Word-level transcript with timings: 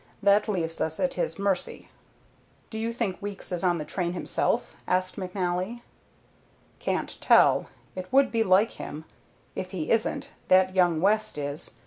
That 0.23 0.47
leaves 0.49 0.81
us 0.81 0.99
at 0.99 1.13
his 1.13 1.37
mercy." 1.37 1.87
"Do 2.71 2.79
you 2.79 2.91
think 2.91 3.21
Weeks 3.21 3.51
is 3.51 3.63
on 3.63 3.77
the 3.77 3.85
train 3.85 4.13
himself?" 4.13 4.73
asked 4.87 5.15
McNally. 5.15 5.83
"Can't 6.79 7.21
tell. 7.21 7.69
It 7.95 8.11
would 8.11 8.31
be 8.31 8.43
like 8.43 8.71
him. 8.71 9.05
If 9.53 9.69
he 9.69 9.91
isn't, 9.91 10.31
that 10.47 10.73
young 10.75 11.01
West 11.01 11.37
is. 11.37 11.75